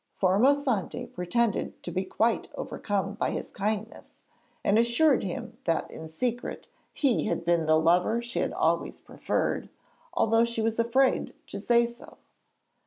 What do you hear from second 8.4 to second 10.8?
always preferred, although she was